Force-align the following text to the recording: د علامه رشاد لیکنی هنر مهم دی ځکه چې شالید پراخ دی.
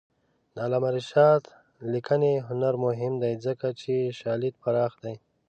د 0.53 0.55
علامه 0.65 0.89
رشاد 0.97 1.43
لیکنی 1.93 2.33
هنر 2.47 2.73
مهم 2.85 3.13
دی 3.23 3.33
ځکه 3.45 3.67
چې 3.81 3.93
شالید 4.19 4.55
پراخ 4.63 4.93
دی. 5.03 5.15